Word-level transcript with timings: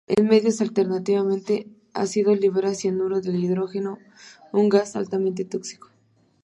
En 0.07 0.25
medios 0.27 0.61
altamente 0.61 1.67
ácidos 1.93 2.39
libera 2.39 2.73
cianuro 2.73 3.21
de 3.21 3.37
hidrógeno, 3.37 3.99
un 4.51 4.67
gas 4.67 4.95
altamente 4.95 5.45
tóxico. 5.45 5.89